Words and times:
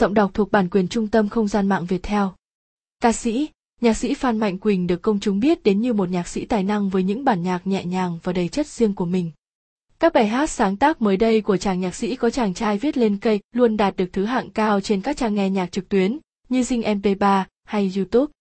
Giọng 0.00 0.14
đọc 0.14 0.30
thuộc 0.34 0.52
bản 0.52 0.68
quyền 0.68 0.88
Trung 0.88 1.08
tâm 1.08 1.28
Không 1.28 1.48
gian 1.48 1.68
mạng 1.68 1.86
Việt 1.86 2.02
Theo. 2.02 2.32
Ca 3.02 3.12
sĩ, 3.12 3.48
nhạc 3.80 3.94
sĩ 3.94 4.14
Phan 4.14 4.38
Mạnh 4.38 4.58
Quỳnh 4.58 4.86
được 4.86 5.02
công 5.02 5.20
chúng 5.20 5.40
biết 5.40 5.62
đến 5.62 5.80
như 5.80 5.92
một 5.92 6.08
nhạc 6.08 6.28
sĩ 6.28 6.44
tài 6.44 6.64
năng 6.64 6.88
với 6.88 7.02
những 7.02 7.24
bản 7.24 7.42
nhạc 7.42 7.66
nhẹ 7.66 7.84
nhàng 7.84 8.18
và 8.22 8.32
đầy 8.32 8.48
chất 8.48 8.66
riêng 8.66 8.94
của 8.94 9.04
mình. 9.04 9.30
Các 9.98 10.12
bài 10.12 10.26
hát 10.28 10.50
sáng 10.50 10.76
tác 10.76 11.02
mới 11.02 11.16
đây 11.16 11.40
của 11.40 11.56
chàng 11.56 11.80
nhạc 11.80 11.94
sĩ 11.94 12.16
có 12.16 12.30
chàng 12.30 12.54
trai 12.54 12.78
viết 12.78 12.96
lên 12.96 13.16
cây 13.16 13.40
luôn 13.52 13.76
đạt 13.76 13.96
được 13.96 14.06
thứ 14.12 14.24
hạng 14.24 14.50
cao 14.50 14.80
trên 14.80 15.00
các 15.00 15.16
trang 15.16 15.34
nghe 15.34 15.50
nhạc 15.50 15.72
trực 15.72 15.88
tuyến 15.88 16.18
như 16.48 16.60
Zing 16.60 17.00
MP3 17.00 17.44
hay 17.64 17.92
YouTube. 17.96 18.32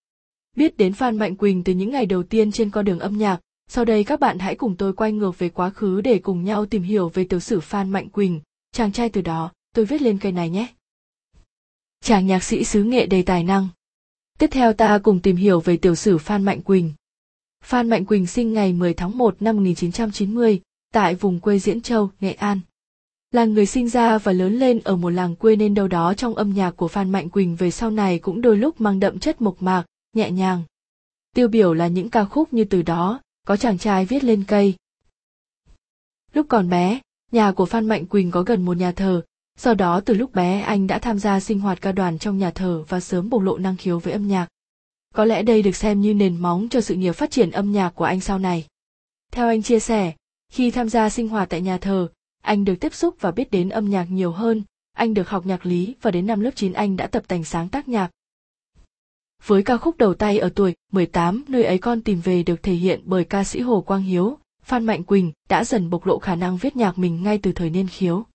Biết 0.55 0.77
đến 0.77 0.93
Phan 0.93 1.17
Mạnh 1.17 1.35
Quỳnh 1.35 1.63
từ 1.63 1.73
những 1.73 1.91
ngày 1.91 2.05
đầu 2.05 2.23
tiên 2.23 2.51
trên 2.51 2.69
con 2.69 2.85
đường 2.85 2.99
âm 2.99 3.17
nhạc, 3.17 3.39
sau 3.67 3.85
đây 3.85 4.03
các 4.03 4.19
bạn 4.19 4.39
hãy 4.39 4.55
cùng 4.55 4.75
tôi 4.75 4.93
quay 4.93 5.11
ngược 5.11 5.39
về 5.39 5.49
quá 5.49 5.69
khứ 5.69 6.01
để 6.01 6.19
cùng 6.19 6.43
nhau 6.43 6.65
tìm 6.65 6.83
hiểu 6.83 7.09
về 7.09 7.23
tiểu 7.23 7.39
sử 7.39 7.59
Phan 7.59 7.89
Mạnh 7.89 8.09
Quỳnh, 8.09 8.39
chàng 8.71 8.91
trai 8.91 9.09
từ 9.09 9.21
đó, 9.21 9.51
tôi 9.75 9.85
viết 9.85 10.01
lên 10.01 10.17
cây 10.17 10.31
này 10.31 10.49
nhé. 10.49 10.67
Chàng 12.09 12.27
nhạc 12.27 12.43
sĩ 12.43 12.63
xứ 12.63 12.83
nghệ 12.83 13.05
đầy 13.05 13.23
tài 13.23 13.43
năng. 13.43 13.67
Tiếp 14.39 14.47
theo 14.51 14.73
ta 14.73 14.99
cùng 15.03 15.19
tìm 15.19 15.35
hiểu 15.35 15.59
về 15.59 15.77
tiểu 15.77 15.95
sử 15.95 16.17
Phan 16.17 16.43
Mạnh 16.43 16.61
Quỳnh. 16.61 16.93
Phan 17.63 17.89
Mạnh 17.89 18.05
Quỳnh 18.05 18.27
sinh 18.27 18.53
ngày 18.53 18.73
10 18.73 18.93
tháng 18.93 19.17
1 19.17 19.35
năm 19.39 19.55
1990, 19.55 20.61
tại 20.93 21.15
vùng 21.15 21.39
quê 21.39 21.59
Diễn 21.59 21.81
Châu, 21.81 22.09
Nghệ 22.19 22.33
An. 22.33 22.59
Là 23.31 23.45
người 23.45 23.65
sinh 23.65 23.89
ra 23.89 24.17
và 24.17 24.31
lớn 24.31 24.59
lên 24.59 24.79
ở 24.83 24.95
một 24.95 25.09
làng 25.09 25.35
quê 25.35 25.55
nên 25.55 25.73
đâu 25.73 25.87
đó 25.87 26.13
trong 26.13 26.35
âm 26.35 26.53
nhạc 26.53 26.71
của 26.71 26.87
Phan 26.87 27.09
Mạnh 27.09 27.29
Quỳnh 27.29 27.55
về 27.55 27.71
sau 27.71 27.91
này 27.91 28.19
cũng 28.19 28.41
đôi 28.41 28.57
lúc 28.57 28.81
mang 28.81 28.99
đậm 28.99 29.19
chất 29.19 29.41
mộc 29.41 29.61
mạc, 29.61 29.85
nhẹ 30.13 30.31
nhàng. 30.31 30.63
Tiêu 31.35 31.47
biểu 31.47 31.73
là 31.73 31.87
những 31.87 32.09
ca 32.09 32.25
khúc 32.25 32.53
như 32.53 32.63
từ 32.63 32.81
đó, 32.81 33.21
có 33.47 33.57
chàng 33.57 33.77
trai 33.77 34.05
viết 34.05 34.23
lên 34.23 34.43
cây. 34.47 34.73
Lúc 36.33 36.45
còn 36.49 36.69
bé, 36.69 36.99
nhà 37.31 37.51
của 37.51 37.65
Phan 37.65 37.87
Mạnh 37.87 38.05
Quỳnh 38.05 38.31
có 38.31 38.43
gần 38.43 38.65
một 38.65 38.77
nhà 38.77 38.91
thờ, 38.91 39.21
do 39.59 39.73
đó 39.73 40.01
từ 40.05 40.13
lúc 40.13 40.33
bé 40.33 40.61
anh 40.61 40.87
đã 40.87 40.99
tham 40.99 41.19
gia 41.19 41.39
sinh 41.39 41.59
hoạt 41.59 41.81
ca 41.81 41.91
đoàn 41.91 42.19
trong 42.19 42.37
nhà 42.37 42.51
thờ 42.51 42.83
và 42.87 42.99
sớm 42.99 43.29
bộc 43.29 43.41
lộ 43.41 43.57
năng 43.57 43.77
khiếu 43.77 43.99
với 43.99 44.13
âm 44.13 44.27
nhạc. 44.27 44.47
Có 45.15 45.25
lẽ 45.25 45.43
đây 45.43 45.61
được 45.61 45.75
xem 45.75 46.01
như 46.01 46.13
nền 46.13 46.37
móng 46.37 46.67
cho 46.69 46.81
sự 46.81 46.95
nghiệp 46.95 47.11
phát 47.11 47.31
triển 47.31 47.51
âm 47.51 47.71
nhạc 47.71 47.89
của 47.89 48.05
anh 48.05 48.19
sau 48.19 48.39
này. 48.39 48.65
Theo 49.31 49.47
anh 49.47 49.61
chia 49.61 49.79
sẻ, 49.79 50.13
khi 50.51 50.71
tham 50.71 50.89
gia 50.89 51.09
sinh 51.09 51.27
hoạt 51.27 51.49
tại 51.49 51.61
nhà 51.61 51.77
thờ, 51.77 52.07
anh 52.41 52.65
được 52.65 52.75
tiếp 52.75 52.93
xúc 52.93 53.15
và 53.19 53.31
biết 53.31 53.51
đến 53.51 53.69
âm 53.69 53.89
nhạc 53.89 54.07
nhiều 54.11 54.31
hơn, 54.31 54.63
anh 54.93 55.13
được 55.13 55.29
học 55.29 55.45
nhạc 55.45 55.65
lý 55.65 55.95
và 56.01 56.11
đến 56.11 56.27
năm 56.27 56.39
lớp 56.39 56.51
9 56.55 56.73
anh 56.73 56.97
đã 56.97 57.07
tập 57.07 57.23
tành 57.27 57.43
sáng 57.43 57.69
tác 57.69 57.87
nhạc. 57.87 58.09
Với 59.45 59.63
ca 59.63 59.77
khúc 59.77 59.97
đầu 59.97 60.13
tay 60.13 60.39
ở 60.39 60.49
tuổi 60.55 60.75
18, 60.91 61.43
nơi 61.47 61.63
ấy 61.63 61.77
con 61.77 62.01
tìm 62.01 62.21
về 62.21 62.43
được 62.43 62.63
thể 62.63 62.73
hiện 62.73 63.01
bởi 63.05 63.23
ca 63.23 63.43
sĩ 63.43 63.59
Hồ 63.59 63.81
Quang 63.81 64.01
Hiếu, 64.01 64.37
Phan 64.63 64.85
Mạnh 64.85 65.03
Quỳnh 65.03 65.31
đã 65.49 65.63
dần 65.63 65.89
bộc 65.89 66.05
lộ 66.05 66.19
khả 66.19 66.35
năng 66.35 66.57
viết 66.57 66.75
nhạc 66.75 66.97
mình 66.97 67.23
ngay 67.23 67.37
từ 67.37 67.51
thời 67.51 67.69
niên 67.69 67.87
khiếu. 67.87 68.25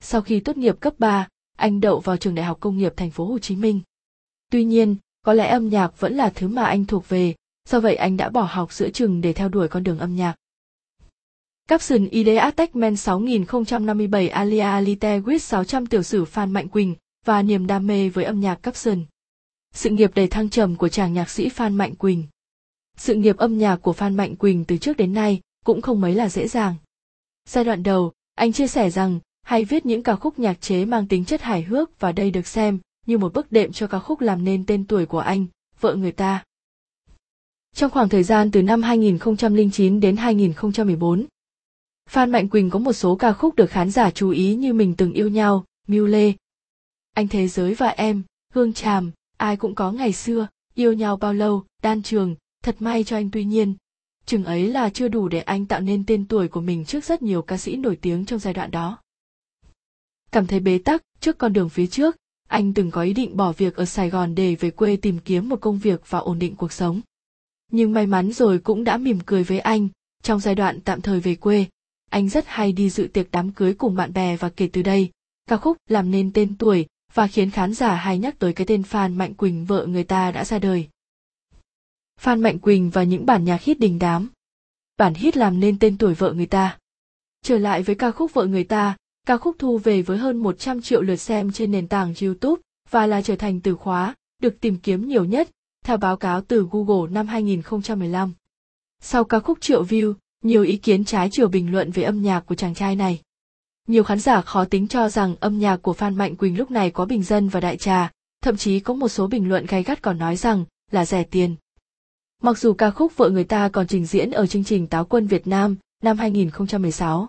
Sau 0.00 0.22
khi 0.22 0.40
tốt 0.40 0.56
nghiệp 0.56 0.80
cấp 0.80 0.94
3, 0.98 1.28
anh 1.56 1.80
đậu 1.80 2.00
vào 2.00 2.16
trường 2.16 2.34
Đại 2.34 2.46
học 2.46 2.60
Công 2.60 2.78
nghiệp 2.78 2.92
Thành 2.96 3.10
phố 3.10 3.24
Hồ 3.24 3.38
Chí 3.38 3.56
Minh. 3.56 3.80
Tuy 4.50 4.64
nhiên, 4.64 4.96
có 5.22 5.32
lẽ 5.32 5.48
âm 5.48 5.68
nhạc 5.68 6.00
vẫn 6.00 6.14
là 6.14 6.30
thứ 6.30 6.48
mà 6.48 6.64
anh 6.64 6.84
thuộc 6.84 7.08
về, 7.08 7.34
do 7.68 7.80
vậy 7.80 7.94
anh 7.96 8.16
đã 8.16 8.28
bỏ 8.28 8.42
học 8.42 8.72
giữa 8.72 8.90
trường 8.90 9.20
để 9.20 9.32
theo 9.32 9.48
đuổi 9.48 9.68
con 9.68 9.84
đường 9.84 9.98
âm 9.98 10.16
nhạc. 10.16 10.34
Capson 11.68 12.08
ID 12.08 12.28
men 12.74 12.96
6057 12.96 14.28
Alia 14.28 14.58
Alite 14.58 15.20
with 15.20 15.38
600 15.38 15.86
tiểu 15.86 16.02
sử 16.02 16.24
Phan 16.24 16.52
Mạnh 16.52 16.68
Quỳnh 16.68 16.94
và 17.24 17.42
niềm 17.42 17.66
đam 17.66 17.86
mê 17.86 18.08
với 18.08 18.24
âm 18.24 18.40
nhạc 18.40 18.54
Capson. 18.54 19.04
Sự 19.74 19.90
nghiệp 19.90 20.10
đầy 20.14 20.26
thăng 20.28 20.50
trầm 20.50 20.76
của 20.76 20.88
chàng 20.88 21.12
nhạc 21.12 21.30
sĩ 21.30 21.48
Phan 21.48 21.76
Mạnh 21.76 21.94
Quỳnh. 21.94 22.24
Sự 22.96 23.14
nghiệp 23.14 23.36
âm 23.36 23.58
nhạc 23.58 23.76
của 23.76 23.92
Phan 23.92 24.16
Mạnh 24.16 24.36
Quỳnh 24.36 24.64
từ 24.64 24.76
trước 24.76 24.96
đến 24.96 25.12
nay 25.12 25.40
cũng 25.64 25.82
không 25.82 26.00
mấy 26.00 26.14
là 26.14 26.28
dễ 26.28 26.48
dàng. 26.48 26.74
Giai 27.48 27.64
đoạn 27.64 27.82
đầu, 27.82 28.12
anh 28.34 28.52
chia 28.52 28.66
sẻ 28.66 28.90
rằng 28.90 29.20
hay 29.48 29.64
viết 29.64 29.86
những 29.86 30.02
ca 30.02 30.16
khúc 30.16 30.38
nhạc 30.38 30.60
chế 30.60 30.84
mang 30.84 31.06
tính 31.06 31.24
chất 31.24 31.42
hài 31.42 31.62
hước 31.62 32.00
và 32.00 32.12
đây 32.12 32.30
được 32.30 32.46
xem 32.46 32.78
như 33.06 33.18
một 33.18 33.32
bước 33.34 33.52
đệm 33.52 33.72
cho 33.72 33.86
ca 33.86 33.98
khúc 33.98 34.20
làm 34.20 34.44
nên 34.44 34.66
tên 34.66 34.86
tuổi 34.86 35.06
của 35.06 35.18
anh, 35.18 35.46
vợ 35.80 35.94
người 35.94 36.12
ta. 36.12 36.44
Trong 37.74 37.90
khoảng 37.90 38.08
thời 38.08 38.22
gian 38.22 38.50
từ 38.50 38.62
năm 38.62 38.82
2009 38.82 40.00
đến 40.00 40.16
2014, 40.16 41.26
Phan 42.08 42.30
Mạnh 42.30 42.48
Quỳnh 42.48 42.70
có 42.70 42.78
một 42.78 42.92
số 42.92 43.16
ca 43.16 43.32
khúc 43.32 43.54
được 43.54 43.70
khán 43.70 43.90
giả 43.90 44.10
chú 44.10 44.30
ý 44.30 44.54
như 44.54 44.72
Mình 44.72 44.94
từng 44.96 45.12
yêu 45.12 45.28
nhau, 45.28 45.64
Miu 45.86 46.06
Lê, 46.06 46.32
Anh 47.14 47.28
Thế 47.28 47.48
Giới 47.48 47.74
và 47.74 47.88
Em, 47.88 48.22
Hương 48.52 48.72
Tràm, 48.72 49.10
Ai 49.36 49.56
cũng 49.56 49.74
có 49.74 49.92
ngày 49.92 50.12
xưa, 50.12 50.48
Yêu 50.74 50.92
nhau 50.92 51.16
bao 51.16 51.34
lâu, 51.34 51.64
Đan 51.82 52.02
Trường, 52.02 52.36
Thật 52.64 52.76
may 52.78 53.04
cho 53.04 53.16
anh 53.16 53.30
tuy 53.30 53.44
nhiên. 53.44 53.74
Chừng 54.26 54.44
ấy 54.44 54.66
là 54.66 54.90
chưa 54.90 55.08
đủ 55.08 55.28
để 55.28 55.40
anh 55.40 55.66
tạo 55.66 55.80
nên 55.80 56.04
tên 56.06 56.26
tuổi 56.26 56.48
của 56.48 56.60
mình 56.60 56.84
trước 56.84 57.04
rất 57.04 57.22
nhiều 57.22 57.42
ca 57.42 57.56
sĩ 57.56 57.76
nổi 57.76 57.96
tiếng 57.96 58.24
trong 58.24 58.38
giai 58.38 58.54
đoạn 58.54 58.70
đó. 58.70 58.98
Cảm 60.32 60.46
thấy 60.46 60.60
bế 60.60 60.78
tắc 60.78 61.02
trước 61.20 61.38
con 61.38 61.52
đường 61.52 61.68
phía 61.68 61.86
trước, 61.86 62.16
anh 62.48 62.74
từng 62.74 62.90
có 62.90 63.02
ý 63.02 63.12
định 63.12 63.36
bỏ 63.36 63.52
việc 63.52 63.76
ở 63.76 63.84
Sài 63.84 64.10
Gòn 64.10 64.34
để 64.34 64.54
về 64.54 64.70
quê 64.70 64.96
tìm 64.96 65.18
kiếm 65.18 65.48
một 65.48 65.60
công 65.60 65.78
việc 65.78 66.10
và 66.10 66.18
ổn 66.18 66.38
định 66.38 66.56
cuộc 66.56 66.72
sống. 66.72 67.00
Nhưng 67.72 67.92
may 67.92 68.06
mắn 68.06 68.32
rồi 68.32 68.58
cũng 68.58 68.84
đã 68.84 68.96
mỉm 68.96 69.18
cười 69.26 69.44
với 69.44 69.58
anh, 69.58 69.88
trong 70.22 70.40
giai 70.40 70.54
đoạn 70.54 70.80
tạm 70.80 71.00
thời 71.00 71.20
về 71.20 71.34
quê, 71.34 71.66
anh 72.10 72.28
rất 72.28 72.44
hay 72.46 72.72
đi 72.72 72.90
dự 72.90 73.08
tiệc 73.12 73.30
đám 73.30 73.52
cưới 73.52 73.74
cùng 73.74 73.94
bạn 73.94 74.12
bè 74.12 74.36
và 74.36 74.48
kể 74.48 74.68
từ 74.72 74.82
đây, 74.82 75.10
ca 75.46 75.56
khúc 75.56 75.76
làm 75.88 76.10
nên 76.10 76.32
tên 76.32 76.56
tuổi 76.56 76.86
và 77.14 77.26
khiến 77.26 77.50
khán 77.50 77.74
giả 77.74 77.94
hay 77.94 78.18
nhắc 78.18 78.38
tới 78.38 78.52
cái 78.52 78.66
tên 78.66 78.82
Phan 78.82 79.18
Mạnh 79.18 79.34
Quỳnh 79.34 79.64
vợ 79.64 79.86
người 79.86 80.04
ta 80.04 80.30
đã 80.30 80.44
ra 80.44 80.58
đời. 80.58 80.88
Phan 82.20 82.40
Mạnh 82.40 82.58
Quỳnh 82.58 82.90
và 82.90 83.02
những 83.02 83.26
bản 83.26 83.44
nhạc 83.44 83.62
hit 83.62 83.78
đình 83.78 83.98
đám. 83.98 84.28
Bản 84.96 85.14
hit 85.14 85.36
làm 85.36 85.60
nên 85.60 85.78
tên 85.78 85.98
tuổi 85.98 86.14
vợ 86.14 86.32
người 86.32 86.46
ta. 86.46 86.78
Trở 87.42 87.58
lại 87.58 87.82
với 87.82 87.94
ca 87.94 88.10
khúc 88.10 88.34
vợ 88.34 88.46
người 88.46 88.64
ta, 88.64 88.96
ca 89.28 89.36
khúc 89.36 89.56
thu 89.58 89.78
về 89.78 90.02
với 90.02 90.18
hơn 90.18 90.36
100 90.36 90.82
triệu 90.82 91.02
lượt 91.02 91.16
xem 91.16 91.52
trên 91.52 91.70
nền 91.70 91.88
tảng 91.88 92.14
YouTube 92.22 92.62
và 92.90 93.06
là 93.06 93.22
trở 93.22 93.36
thành 93.36 93.60
từ 93.60 93.74
khóa 93.74 94.14
được 94.42 94.60
tìm 94.60 94.76
kiếm 94.76 95.08
nhiều 95.08 95.24
nhất, 95.24 95.48
theo 95.84 95.96
báo 95.96 96.16
cáo 96.16 96.40
từ 96.40 96.68
Google 96.70 97.10
năm 97.10 97.26
2015. 97.26 98.32
Sau 99.02 99.24
ca 99.24 99.40
khúc 99.40 99.60
triệu 99.60 99.84
view, 99.84 100.14
nhiều 100.44 100.62
ý 100.62 100.76
kiến 100.76 101.04
trái 101.04 101.28
chiều 101.32 101.48
bình 101.48 101.72
luận 101.72 101.90
về 101.90 102.02
âm 102.02 102.22
nhạc 102.22 102.40
của 102.40 102.54
chàng 102.54 102.74
trai 102.74 102.96
này. 102.96 103.20
Nhiều 103.88 104.04
khán 104.04 104.18
giả 104.18 104.40
khó 104.40 104.64
tính 104.64 104.88
cho 104.88 105.08
rằng 105.08 105.36
âm 105.40 105.58
nhạc 105.58 105.76
của 105.76 105.92
Phan 105.92 106.14
Mạnh 106.14 106.36
Quỳnh 106.36 106.58
lúc 106.58 106.70
này 106.70 106.90
có 106.90 107.04
bình 107.04 107.22
dân 107.22 107.48
và 107.48 107.60
đại 107.60 107.76
trà, 107.76 108.12
thậm 108.42 108.56
chí 108.56 108.80
có 108.80 108.94
một 108.94 109.08
số 109.08 109.26
bình 109.26 109.48
luận 109.48 109.66
gay 109.66 109.82
gắt 109.82 110.02
còn 110.02 110.18
nói 110.18 110.36
rằng 110.36 110.64
là 110.90 111.04
rẻ 111.04 111.24
tiền. 111.24 111.56
Mặc 112.42 112.58
dù 112.58 112.72
ca 112.72 112.90
khúc 112.90 113.16
Vợ 113.16 113.30
người 113.30 113.44
ta 113.44 113.68
còn 113.68 113.86
trình 113.86 114.06
diễn 114.06 114.30
ở 114.30 114.46
chương 114.46 114.64
trình 114.64 114.86
Táo 114.86 115.04
quân 115.04 115.26
Việt 115.26 115.46
Nam 115.46 115.76
năm 116.02 116.18
2016. 116.18 117.28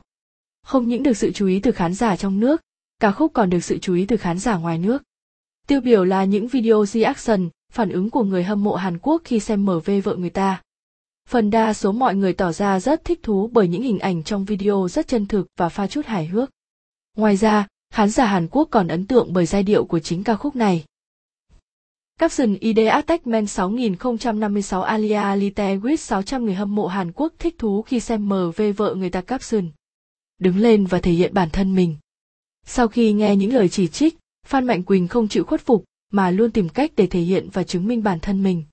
Không 0.64 0.88
những 0.88 1.04
được 1.04 1.18
sự 1.18 1.32
chú 1.32 1.48
ý 1.48 1.60
từ 1.60 1.72
khán 1.72 1.94
giả 1.94 2.16
trong 2.16 2.40
nước, 2.40 2.62
ca 3.00 3.12
khúc 3.12 3.34
còn 3.34 3.50
được 3.50 3.64
sự 3.64 3.78
chú 3.78 3.94
ý 3.94 4.06
từ 4.06 4.18
khán 4.18 4.40
giả 4.40 4.58
ngoài 4.58 4.78
nước. 4.78 5.04
Tiêu 5.68 5.82
biểu 5.82 6.04
là 6.04 6.24
những 6.24 6.48
video 6.48 6.86
reaction, 6.86 7.50
phản 7.72 7.90
ứng 7.90 8.10
của 8.10 8.24
người 8.24 8.44
hâm 8.44 8.64
mộ 8.64 8.76
Hàn 8.76 8.98
Quốc 9.02 9.22
khi 9.26 9.40
xem 9.40 9.66
MV 9.66 9.90
vợ 10.04 10.16
người 10.16 10.30
ta. 10.30 10.62
Phần 11.30 11.50
đa 11.50 11.74
số 11.74 11.92
mọi 11.92 12.16
người 12.16 12.34
tỏ 12.34 12.52
ra 12.52 12.80
rất 12.80 13.04
thích 13.04 13.20
thú 13.24 13.50
bởi 13.54 13.68
những 13.68 13.82
hình 13.82 14.00
ảnh 14.00 14.24
trong 14.24 14.46
video 14.46 14.88
rất 14.90 15.08
chân 15.08 15.26
thực 15.26 15.48
và 15.58 15.70
pha 15.70 15.88
chút 15.88 16.06
hài 16.06 16.26
hước. 16.26 16.50
Ngoài 17.18 17.36
ra, 17.36 17.68
khán 17.94 18.10
giả 18.10 18.26
Hàn 18.26 18.48
Quốc 18.48 18.68
còn 18.72 18.88
ấn 18.88 19.06
tượng 19.08 19.34
bởi 19.34 19.46
giai 19.46 19.64
điệu 19.64 19.86
của 19.86 20.00
chính 20.00 20.24
ca 20.24 20.36
khúc 20.36 20.56
này. 20.56 20.86
Capson 22.20 22.56
ID 22.56 22.80
Attachment 22.92 23.50
6056 23.50 24.82
Alia 24.82 25.14
Alite 25.14 25.76
with 25.76 25.96
600 25.96 26.46
người 26.46 26.54
hâm 26.54 26.76
mộ 26.76 26.88
Hàn 26.88 27.12
Quốc 27.12 27.34
thích 27.40 27.56
thú 27.58 27.82
khi 27.82 28.00
xem 28.00 28.30
MV 28.30 28.62
vợ 28.78 28.96
người 28.96 29.10
ta 29.10 29.22
Capson. 29.22 29.70
Đứng 30.40 30.58
lên 30.58 30.86
và 30.86 31.00
thể 31.00 31.12
hiện 31.12 31.34
bản 31.34 31.50
thân 31.50 31.76
mình. 31.76 31.96
Sau 32.66 32.88
khi 32.88 33.14
nghe 33.14 33.36
những 33.36 33.54
lời 33.54 33.70
chỉ 33.70 33.88
trích, 33.88 34.18
Phan 34.46 34.66
Mạnh 34.66 34.84
Quỳnh 34.84 35.08
không 35.08 35.28
chịu 35.28 35.44
khuất 35.44 35.62
phục, 35.62 35.84
mà 36.12 36.32
luôn 36.32 36.52
tìm 36.52 36.70
cách 36.70 36.92
để 36.96 37.08
thể 37.08 37.20
hiện 37.20 37.50
và 37.54 37.64
chứng 37.64 37.88
minh 37.88 38.04
bản 38.04 38.20
thân 38.20 38.44
mình. 38.44 38.64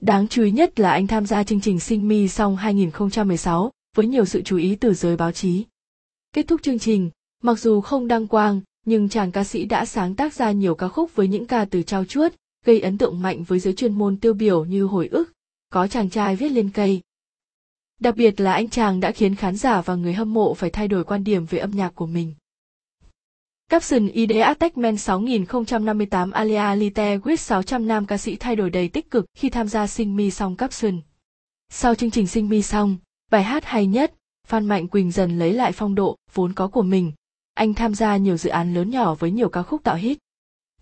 Đáng 0.00 0.28
chú 0.28 0.42
ý 0.42 0.50
nhất 0.50 0.80
là 0.80 0.90
anh 0.90 1.06
tham 1.06 1.26
gia 1.26 1.44
chương 1.44 1.60
trình 1.60 1.80
Sinh 1.80 2.08
Mi 2.08 2.28
Song 2.28 2.56
2016 2.56 3.70
với 3.96 4.06
nhiều 4.06 4.24
sự 4.24 4.42
chú 4.42 4.56
ý 4.56 4.74
từ 4.74 4.94
giới 4.94 5.16
báo 5.16 5.32
chí. 5.32 5.64
Kết 6.32 6.48
thúc 6.48 6.62
chương 6.62 6.78
trình, 6.78 7.10
mặc 7.42 7.58
dù 7.58 7.80
không 7.80 8.08
đăng 8.08 8.26
quang, 8.26 8.60
nhưng 8.86 9.08
chàng 9.08 9.32
ca 9.32 9.44
sĩ 9.44 9.64
đã 9.64 9.86
sáng 9.86 10.14
tác 10.14 10.34
ra 10.34 10.52
nhiều 10.52 10.74
ca 10.74 10.88
khúc 10.88 11.16
với 11.16 11.28
những 11.28 11.46
ca 11.46 11.64
từ 11.64 11.82
trao 11.82 12.04
chuốt, 12.04 12.34
gây 12.64 12.80
ấn 12.80 12.98
tượng 12.98 13.22
mạnh 13.22 13.44
với 13.44 13.58
giới 13.58 13.74
chuyên 13.74 13.92
môn 13.92 14.16
tiêu 14.16 14.34
biểu 14.34 14.64
như 14.64 14.84
hồi 14.84 15.08
ức, 15.08 15.32
có 15.70 15.88
chàng 15.88 16.10
trai 16.10 16.36
viết 16.36 16.48
lên 16.48 16.70
cây. 16.74 17.00
Đặc 18.00 18.16
biệt 18.16 18.40
là 18.40 18.52
anh 18.52 18.68
chàng 18.68 19.00
đã 19.00 19.12
khiến 19.12 19.34
khán 19.34 19.56
giả 19.56 19.80
và 19.80 19.94
người 19.94 20.12
hâm 20.12 20.34
mộ 20.34 20.54
phải 20.54 20.70
thay 20.70 20.88
đổi 20.88 21.04
quan 21.04 21.24
điểm 21.24 21.46
về 21.46 21.58
âm 21.58 21.70
nhạc 21.70 21.94
của 21.94 22.06
mình. 22.06 22.34
Capson 23.68 24.06
ID 24.06 24.32
Men 24.74 24.96
6058 24.96 26.30
Alia 26.30 26.76
Lite 26.76 27.18
with 27.18 27.36
600 27.36 27.86
nam 27.86 28.06
ca 28.06 28.18
sĩ 28.18 28.36
thay 28.36 28.56
đổi 28.56 28.70
đầy 28.70 28.88
tích 28.88 29.10
cực 29.10 29.26
khi 29.34 29.50
tham 29.50 29.68
gia 29.68 29.86
Sing 29.86 30.16
Me 30.16 30.30
Song 30.30 30.56
Capson. 30.56 31.00
Sau 31.68 31.94
chương 31.94 32.10
trình 32.10 32.26
Sing 32.26 32.48
Me 32.48 32.60
Song, 32.60 32.96
bài 33.30 33.42
hát 33.42 33.64
hay 33.64 33.86
nhất, 33.86 34.14
Phan 34.46 34.66
Mạnh 34.66 34.88
Quỳnh 34.88 35.10
dần 35.10 35.38
lấy 35.38 35.52
lại 35.52 35.72
phong 35.72 35.94
độ 35.94 36.16
vốn 36.34 36.52
có 36.52 36.68
của 36.68 36.82
mình. 36.82 37.12
Anh 37.54 37.74
tham 37.74 37.94
gia 37.94 38.16
nhiều 38.16 38.36
dự 38.36 38.50
án 38.50 38.74
lớn 38.74 38.90
nhỏ 38.90 39.14
với 39.14 39.30
nhiều 39.30 39.48
ca 39.48 39.62
khúc 39.62 39.84
tạo 39.84 39.96
hit. 39.96 40.18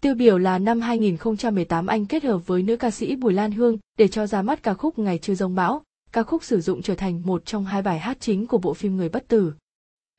Tiêu 0.00 0.14
biểu 0.14 0.38
là 0.38 0.58
năm 0.58 0.80
2018 0.80 1.86
anh 1.86 2.06
kết 2.06 2.24
hợp 2.24 2.46
với 2.46 2.62
nữ 2.62 2.76
ca 2.76 2.90
sĩ 2.90 3.16
Bùi 3.16 3.32
Lan 3.32 3.52
Hương 3.52 3.78
để 3.98 4.08
cho 4.08 4.26
ra 4.26 4.42
mắt 4.42 4.62
ca 4.62 4.74
khúc 4.74 4.98
Ngày 4.98 5.18
chưa 5.18 5.34
rông 5.34 5.54
bão, 5.54 5.82
ca 6.14 6.22
khúc 6.22 6.44
sử 6.44 6.60
dụng 6.60 6.82
trở 6.82 6.94
thành 6.94 7.22
một 7.24 7.46
trong 7.46 7.64
hai 7.64 7.82
bài 7.82 7.98
hát 7.98 8.16
chính 8.20 8.46
của 8.46 8.58
bộ 8.58 8.74
phim 8.74 8.96
Người 8.96 9.08
bất 9.08 9.28
tử 9.28 9.52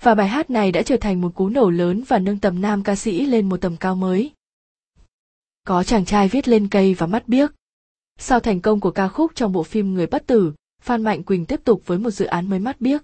và 0.01 0.15
bài 0.15 0.27
hát 0.27 0.49
này 0.49 0.71
đã 0.71 0.81
trở 0.81 0.97
thành 0.97 1.21
một 1.21 1.35
cú 1.35 1.49
nổ 1.49 1.69
lớn 1.69 2.03
và 2.07 2.19
nâng 2.19 2.39
tầm 2.39 2.61
nam 2.61 2.83
ca 2.83 2.95
sĩ 2.95 3.25
lên 3.25 3.49
một 3.49 3.61
tầm 3.61 3.77
cao 3.77 3.95
mới. 3.95 4.31
có 5.67 5.83
chàng 5.83 6.05
trai 6.05 6.27
viết 6.27 6.47
lên 6.47 6.67
cây 6.67 6.93
và 6.93 7.07
mắt 7.07 7.27
biếc. 7.27 7.51
Sau 8.19 8.39
thành 8.39 8.61
công 8.61 8.79
của 8.79 8.91
ca 8.91 9.07
khúc 9.07 9.31
trong 9.35 9.51
bộ 9.51 9.63
phim 9.63 9.93
Người 9.93 10.07
bất 10.07 10.27
tử, 10.27 10.53
Phan 10.81 11.03
Mạnh 11.03 11.23
Quỳnh 11.23 11.45
tiếp 11.45 11.61
tục 11.63 11.81
với 11.85 11.97
một 11.97 12.09
dự 12.09 12.25
án 12.25 12.49
mới 12.49 12.59
mắt 12.59 12.81
biếc. 12.81 13.03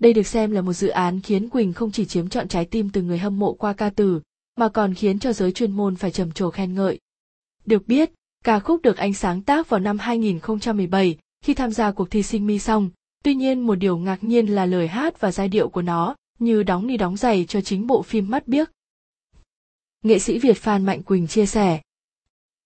Đây 0.00 0.12
được 0.12 0.26
xem 0.26 0.50
là 0.50 0.60
một 0.60 0.72
dự 0.72 0.88
án 0.88 1.20
khiến 1.20 1.48
Quỳnh 1.48 1.72
không 1.72 1.90
chỉ 1.90 2.04
chiếm 2.04 2.28
trọn 2.28 2.48
trái 2.48 2.64
tim 2.64 2.90
từ 2.90 3.02
người 3.02 3.18
hâm 3.18 3.38
mộ 3.38 3.52
qua 3.52 3.72
ca 3.72 3.90
từ, 3.90 4.20
mà 4.56 4.68
còn 4.68 4.94
khiến 4.94 5.18
cho 5.18 5.32
giới 5.32 5.52
chuyên 5.52 5.72
môn 5.72 5.96
phải 5.96 6.10
trầm 6.10 6.32
trồ 6.32 6.50
khen 6.50 6.74
ngợi. 6.74 6.98
Được 7.66 7.88
biết, 7.88 8.10
ca 8.44 8.60
khúc 8.60 8.82
được 8.82 8.96
anh 8.96 9.14
sáng 9.14 9.42
tác 9.42 9.68
vào 9.68 9.80
năm 9.80 9.98
2017 9.98 11.18
khi 11.46 11.54
tham 11.54 11.70
gia 11.70 11.90
cuộc 11.90 12.10
thi 12.10 12.22
sinh 12.22 12.46
mi 12.46 12.58
xong, 12.58 12.90
tuy 13.24 13.34
nhiên 13.34 13.60
một 13.60 13.74
điều 13.74 13.98
ngạc 13.98 14.24
nhiên 14.24 14.46
là 14.46 14.66
lời 14.66 14.88
hát 14.88 15.20
và 15.20 15.32
giai 15.32 15.48
điệu 15.48 15.68
của 15.68 15.82
nó 15.82 16.16
như 16.38 16.62
đóng 16.62 16.86
ni 16.86 16.96
đóng 16.96 17.16
giày 17.16 17.44
cho 17.48 17.60
chính 17.60 17.86
bộ 17.86 18.02
phim 18.02 18.30
mắt 18.30 18.48
biếc. 18.48 18.70
Nghệ 20.02 20.18
sĩ 20.18 20.38
Việt 20.38 20.56
Phan 20.56 20.84
Mạnh 20.84 21.02
Quỳnh 21.02 21.26
chia 21.26 21.46
sẻ, 21.46 21.80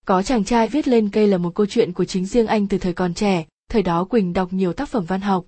có 0.06 0.22
chàng 0.22 0.44
trai 0.44 0.68
viết 0.68 0.88
lên 0.88 1.10
cây 1.10 1.26
là 1.26 1.38
một 1.38 1.54
câu 1.54 1.66
chuyện 1.66 1.92
của 1.92 2.04
chính 2.04 2.26
riêng 2.26 2.46
anh 2.46 2.68
từ 2.68 2.78
thời 2.78 2.92
còn 2.92 3.14
trẻ, 3.14 3.46
thời 3.70 3.82
đó 3.82 4.04
Quỳnh 4.04 4.32
đọc 4.32 4.52
nhiều 4.52 4.72
tác 4.72 4.88
phẩm 4.88 5.04
văn 5.04 5.20
học. 5.20 5.46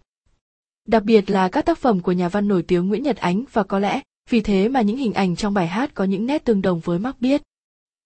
Đặc 0.86 1.04
biệt 1.04 1.30
là 1.30 1.48
các 1.48 1.64
tác 1.64 1.78
phẩm 1.78 2.00
của 2.00 2.12
nhà 2.12 2.28
văn 2.28 2.48
nổi 2.48 2.62
tiếng 2.62 2.88
Nguyễn 2.88 3.02
Nhật 3.02 3.16
Ánh 3.16 3.44
và 3.52 3.62
có 3.62 3.78
lẽ, 3.78 4.00
vì 4.30 4.40
thế 4.40 4.68
mà 4.68 4.82
những 4.82 4.96
hình 4.96 5.12
ảnh 5.12 5.36
trong 5.36 5.54
bài 5.54 5.66
hát 5.66 5.94
có 5.94 6.04
những 6.04 6.26
nét 6.26 6.44
tương 6.44 6.62
đồng 6.62 6.80
với 6.80 6.98
Mắc 6.98 7.20
biết. 7.20 7.42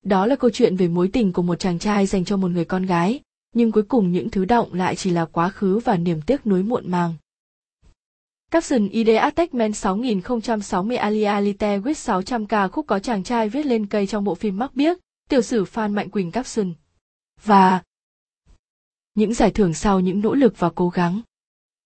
Đó 0.05 0.27
là 0.27 0.37
câu 0.37 0.51
chuyện 0.51 0.77
về 0.77 0.89
mối 0.89 1.09
tình 1.09 1.33
của 1.33 1.43
một 1.43 1.59
chàng 1.59 1.79
trai 1.79 2.07
dành 2.07 2.25
cho 2.25 2.37
một 2.37 2.49
người 2.49 2.65
con 2.65 2.87
gái, 2.87 3.21
nhưng 3.57 3.73
cuối 3.73 3.83
cùng 3.83 4.13
những 4.13 4.31
thứ 4.31 4.45
động 4.45 4.75
lại 4.75 4.97
chỉ 4.97 5.11
là 5.11 5.25
quá 5.25 5.49
khứ 5.49 5.79
và 5.79 5.97
niềm 5.97 6.21
tiếc 6.27 6.47
nuối 6.47 6.63
muộn 6.63 6.91
màng. 6.91 7.15
Capson 8.51 8.89
ID 8.89 9.09
men 9.53 9.73
6060 9.73 10.97
alia 10.97 11.25
Alite 11.25 11.79
with 11.79 11.93
600 11.93 12.47
ca 12.47 12.69
khúc 12.69 12.87
có 12.87 12.99
chàng 12.99 13.23
trai 13.23 13.49
viết 13.49 13.67
lên 13.67 13.87
cây 13.87 14.07
trong 14.07 14.25
bộ 14.25 14.35
phim 14.35 14.59
Mắc 14.59 14.75
Biếc, 14.75 14.99
tiểu 15.29 15.43
sử 15.43 15.65
Phan 15.65 15.95
Mạnh 15.95 16.11
Quỳnh 16.11 16.31
Capson. 16.31 16.73
Và 17.45 17.83
những 19.15 19.35
giải 19.35 19.51
thưởng 19.51 19.75
sau 19.75 20.01
những 20.01 20.21
nỗ 20.21 20.35
lực 20.35 20.59
và 20.59 20.71
cố 20.75 20.89
gắng. 20.89 21.21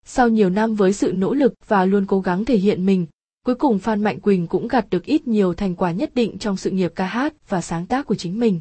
Sau 0.04 0.28
nhiều 0.28 0.50
năm 0.50 0.74
với 0.74 0.92
sự 0.92 1.12
nỗ 1.16 1.34
lực 1.34 1.54
và 1.68 1.84
luôn 1.84 2.06
cố 2.06 2.20
gắng 2.20 2.44
thể 2.44 2.56
hiện 2.56 2.86
mình, 2.86 3.06
cuối 3.46 3.54
cùng 3.54 3.78
Phan 3.78 4.02
Mạnh 4.02 4.20
Quỳnh 4.20 4.46
cũng 4.46 4.68
gặt 4.68 4.86
được 4.90 5.04
ít 5.04 5.28
nhiều 5.28 5.54
thành 5.54 5.74
quả 5.74 5.92
nhất 5.92 6.14
định 6.14 6.38
trong 6.38 6.56
sự 6.56 6.70
nghiệp 6.70 6.92
ca 6.94 7.06
hát 7.06 7.48
và 7.48 7.60
sáng 7.60 7.86
tác 7.86 8.06
của 8.06 8.14
chính 8.14 8.40
mình. 8.40 8.60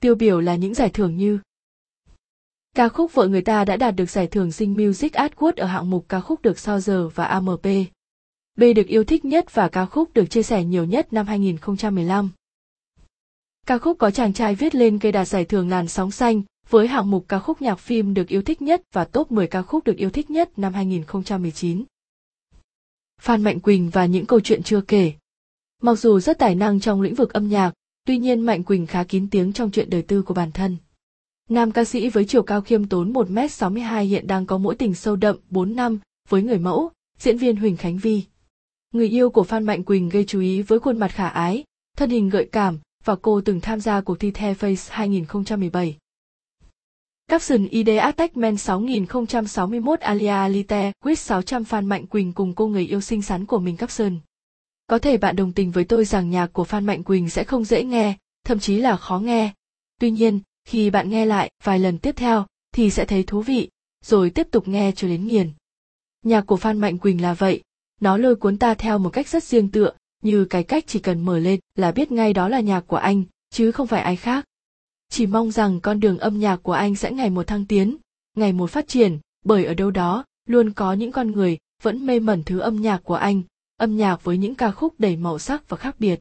Tiêu 0.00 0.14
biểu 0.14 0.40
là 0.40 0.56
những 0.56 0.74
giải 0.74 0.90
thưởng 0.90 1.16
như 1.16 1.38
Ca 2.74 2.88
khúc 2.88 3.14
Vợ 3.14 3.28
người 3.28 3.42
ta 3.42 3.64
đã 3.64 3.76
đạt 3.76 3.96
được 3.96 4.10
giải 4.10 4.26
thưởng 4.26 4.52
Sing 4.52 4.74
Music 4.74 5.12
Award 5.12 5.52
ở 5.56 5.66
hạng 5.66 5.90
mục 5.90 6.06
ca 6.08 6.20
khúc 6.20 6.42
được 6.42 6.58
sao 6.58 6.80
giờ 6.80 7.08
và 7.08 7.24
AMP. 7.24 7.66
B 8.56 8.62
được 8.76 8.86
yêu 8.86 9.04
thích 9.04 9.24
nhất 9.24 9.54
và 9.54 9.68
ca 9.68 9.86
khúc 9.86 10.14
được 10.14 10.26
chia 10.26 10.42
sẻ 10.42 10.64
nhiều 10.64 10.84
nhất 10.84 11.12
năm 11.12 11.26
2015. 11.26 12.30
Ca 13.66 13.78
khúc 13.78 13.98
có 13.98 14.10
chàng 14.10 14.32
trai 14.32 14.54
viết 14.54 14.74
lên 14.74 14.98
cây 14.98 15.12
đạt 15.12 15.28
giải 15.28 15.44
thưởng 15.44 15.68
làn 15.68 15.88
sóng 15.88 16.10
xanh 16.10 16.42
với 16.68 16.88
hạng 16.88 17.10
mục 17.10 17.24
ca 17.28 17.38
khúc 17.38 17.62
nhạc 17.62 17.78
phim 17.78 18.14
được 18.14 18.28
yêu 18.28 18.42
thích 18.42 18.62
nhất 18.62 18.82
và 18.92 19.04
top 19.04 19.32
10 19.32 19.46
ca 19.46 19.62
khúc 19.62 19.84
được 19.84 19.96
yêu 19.96 20.10
thích 20.10 20.30
nhất 20.30 20.58
năm 20.58 20.74
2019. 20.74 21.84
Phan 23.20 23.42
Mạnh 23.42 23.60
Quỳnh 23.60 23.90
và 23.90 24.06
những 24.06 24.26
câu 24.26 24.40
chuyện 24.40 24.62
chưa 24.62 24.80
kể. 24.80 25.12
Mặc 25.82 25.94
dù 25.94 26.20
rất 26.20 26.38
tài 26.38 26.54
năng 26.54 26.80
trong 26.80 27.00
lĩnh 27.00 27.14
vực 27.14 27.32
âm 27.32 27.48
nhạc, 27.48 27.72
tuy 28.04 28.18
nhiên 28.18 28.40
Mạnh 28.40 28.64
Quỳnh 28.64 28.86
khá 28.86 29.04
kín 29.04 29.30
tiếng 29.30 29.52
trong 29.52 29.70
chuyện 29.70 29.90
đời 29.90 30.02
tư 30.02 30.22
của 30.22 30.34
bản 30.34 30.52
thân. 30.52 30.76
Nam 31.50 31.72
ca 31.72 31.84
sĩ 31.84 32.08
với 32.08 32.24
chiều 32.24 32.42
cao 32.42 32.60
khiêm 32.60 32.86
tốn 32.86 33.12
1m62 33.12 34.04
hiện 34.04 34.26
đang 34.26 34.46
có 34.46 34.58
mối 34.58 34.74
tình 34.74 34.94
sâu 34.94 35.16
đậm 35.16 35.36
4 35.50 35.76
năm 35.76 36.00
với 36.28 36.42
người 36.42 36.58
mẫu, 36.58 36.90
diễn 37.18 37.38
viên 37.38 37.56
Huỳnh 37.56 37.76
Khánh 37.76 37.98
Vi. 37.98 38.22
Người 38.92 39.08
yêu 39.08 39.30
của 39.30 39.42
Phan 39.42 39.64
Mạnh 39.64 39.84
Quỳnh 39.84 40.08
gây 40.08 40.24
chú 40.24 40.40
ý 40.40 40.62
với 40.62 40.80
khuôn 40.80 40.98
mặt 40.98 41.08
khả 41.08 41.28
ái, 41.28 41.64
thân 41.96 42.10
hình 42.10 42.28
gợi 42.28 42.48
cảm 42.52 42.78
và 43.04 43.16
cô 43.22 43.40
từng 43.40 43.60
tham 43.60 43.80
gia 43.80 44.00
cuộc 44.00 44.20
thi 44.20 44.30
The 44.30 44.54
Face 44.54 44.88
2017. 44.90 45.96
Capson 47.28 47.66
ID 47.68 47.88
men 48.34 48.56
6061 48.56 50.00
Alia 50.00 50.28
Alite 50.28 50.92
Quiz 51.04 51.14
600 51.14 51.64
Phan 51.64 51.86
Mạnh 51.86 52.06
Quỳnh 52.06 52.32
cùng 52.32 52.54
cô 52.54 52.66
người 52.66 52.86
yêu 52.86 53.00
xinh 53.00 53.22
xắn 53.22 53.46
của 53.46 53.58
mình 53.58 53.76
Capson. 53.76 54.18
Có 54.86 54.98
thể 54.98 55.16
bạn 55.16 55.36
đồng 55.36 55.52
tình 55.52 55.70
với 55.70 55.84
tôi 55.84 56.04
rằng 56.04 56.30
nhạc 56.30 56.52
của 56.52 56.64
Phan 56.64 56.86
Mạnh 56.86 57.02
Quỳnh 57.02 57.30
sẽ 57.30 57.44
không 57.44 57.64
dễ 57.64 57.84
nghe, 57.84 58.16
thậm 58.44 58.58
chí 58.58 58.76
là 58.76 58.96
khó 58.96 59.18
nghe. 59.18 59.52
Tuy 60.00 60.10
nhiên, 60.10 60.40
khi 60.64 60.90
bạn 60.90 61.10
nghe 61.10 61.26
lại 61.26 61.50
vài 61.62 61.78
lần 61.78 61.98
tiếp 61.98 62.16
theo 62.16 62.46
thì 62.72 62.90
sẽ 62.90 63.04
thấy 63.04 63.22
thú 63.22 63.42
vị, 63.42 63.68
rồi 64.04 64.30
tiếp 64.30 64.48
tục 64.50 64.68
nghe 64.68 64.92
cho 64.96 65.08
đến 65.08 65.26
nghiền. 65.26 65.50
Nhạc 66.22 66.46
của 66.46 66.56
Phan 66.56 66.78
Mạnh 66.78 66.98
Quỳnh 66.98 67.22
là 67.22 67.34
vậy, 67.34 67.62
nó 68.00 68.16
lôi 68.16 68.36
cuốn 68.36 68.58
ta 68.58 68.74
theo 68.74 68.98
một 68.98 69.10
cách 69.10 69.28
rất 69.28 69.44
riêng 69.44 69.70
tựa, 69.70 69.92
như 70.22 70.44
cái 70.44 70.62
cách 70.62 70.84
chỉ 70.86 70.98
cần 70.98 71.20
mở 71.20 71.38
lên 71.38 71.60
là 71.74 71.92
biết 71.92 72.12
ngay 72.12 72.32
đó 72.32 72.48
là 72.48 72.60
nhạc 72.60 72.80
của 72.80 72.96
anh, 72.96 73.24
chứ 73.50 73.72
không 73.72 73.86
phải 73.86 74.02
ai 74.02 74.16
khác. 74.16 74.44
Chỉ 75.08 75.26
mong 75.26 75.50
rằng 75.50 75.80
con 75.80 76.00
đường 76.00 76.18
âm 76.18 76.38
nhạc 76.38 76.56
của 76.56 76.72
anh 76.72 76.96
sẽ 76.96 77.12
ngày 77.12 77.30
một 77.30 77.46
thăng 77.46 77.66
tiến, 77.66 77.96
ngày 78.36 78.52
một 78.52 78.70
phát 78.70 78.88
triển, 78.88 79.18
bởi 79.44 79.64
ở 79.64 79.74
đâu 79.74 79.90
đó 79.90 80.24
luôn 80.46 80.72
có 80.72 80.92
những 80.92 81.12
con 81.12 81.30
người 81.30 81.58
vẫn 81.82 82.06
mê 82.06 82.20
mẩn 82.20 82.42
thứ 82.44 82.58
âm 82.58 82.80
nhạc 82.80 83.04
của 83.04 83.14
anh, 83.14 83.42
âm 83.76 83.96
nhạc 83.96 84.24
với 84.24 84.38
những 84.38 84.54
ca 84.54 84.70
khúc 84.70 84.94
đầy 84.98 85.16
màu 85.16 85.38
sắc 85.38 85.68
và 85.68 85.76
khác 85.76 85.96
biệt. 85.98 86.20